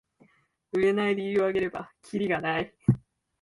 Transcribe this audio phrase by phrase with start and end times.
[0.71, 2.73] 売れない理由をあげればキリがない